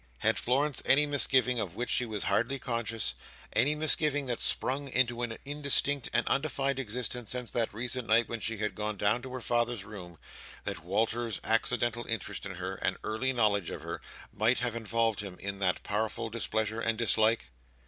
[0.17, 3.13] Had Florence any misgiving of which she was hardly conscious:
[3.53, 8.27] any misgiving that had sprung into an indistinct and undefined existence since that recent night
[8.27, 10.17] when she had gone down to her father's room:
[10.63, 14.01] that Walter's accidental interest in her, and early knowledge of her,
[14.33, 17.51] might have involved him in that powerful displeasure and dislike?